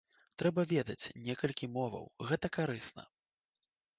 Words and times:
Трэба 0.41 0.63
ведаць 0.71 1.09
некалькі 1.27 1.69
моваў, 1.75 2.05
гэта 2.31 2.47
карысна. 2.57 3.03